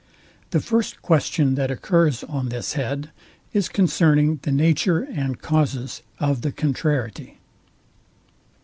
[0.49, 3.11] The first question, that occurs on this head,
[3.53, 7.37] is concerning the nature and causes of the contrariety.